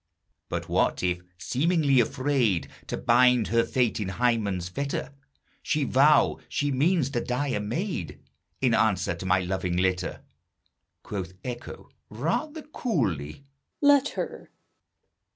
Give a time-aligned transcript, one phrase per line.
[0.49, 5.13] But what if, seemingly afraid To bind her fate in Hymen's fetter,
[5.61, 8.19] She vow she means to die a maid,
[8.61, 10.23] In answer to my loving letter?
[11.03, 13.45] Quoth Echo, rather coolly,
[13.79, 14.49] "Let her!"